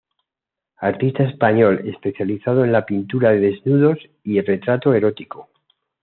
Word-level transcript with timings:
Artista 0.77 1.21
español 1.25 1.87
especializado 1.87 2.63
en 2.65 2.71
la 2.71 2.87
pintura 2.87 3.29
de 3.29 3.39
desnudos 3.39 3.99
y 4.23 4.41
retrato 4.41 4.95
erótico. 4.95 5.49